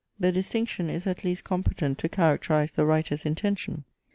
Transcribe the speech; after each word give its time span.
The 0.19 0.31
distinction 0.31 0.89
is 0.89 1.05
at 1.05 1.23
least 1.23 1.43
competent 1.43 1.99
to 1.99 2.09
characterize 2.09 2.71
the 2.71 2.85
writer's 2.85 3.23
intention. 3.23 3.83